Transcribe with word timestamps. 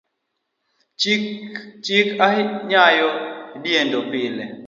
Chik 0.99 1.23
chik 1.85 2.07
nya 2.69 2.85
diendo 3.63 3.99
pile 4.11 4.45